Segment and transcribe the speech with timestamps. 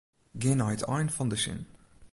[0.41, 1.61] Gean nei it ein fan de sin.